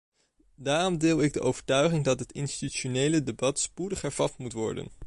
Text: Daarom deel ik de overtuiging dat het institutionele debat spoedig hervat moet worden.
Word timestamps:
Daarom 0.55 0.97
deel 0.97 1.21
ik 1.21 1.33
de 1.33 1.41
overtuiging 1.41 2.03
dat 2.03 2.19
het 2.19 2.31
institutionele 2.31 3.23
debat 3.23 3.59
spoedig 3.59 4.01
hervat 4.01 4.37
moet 4.37 4.53
worden. 4.53 4.87